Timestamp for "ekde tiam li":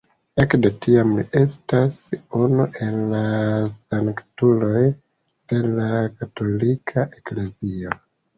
0.43-1.25